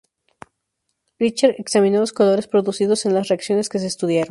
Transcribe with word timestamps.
Richter 1.19 1.53
examinó 1.59 1.99
los 1.99 2.11
colores 2.11 2.47
producidos 2.47 3.05
en 3.05 3.13
las 3.13 3.27
reacciones 3.27 3.69
que 3.69 3.77
se 3.77 3.85
estudiaron. 3.85 4.19